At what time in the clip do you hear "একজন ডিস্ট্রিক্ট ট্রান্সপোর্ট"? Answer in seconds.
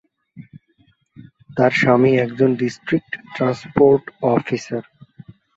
2.17-4.03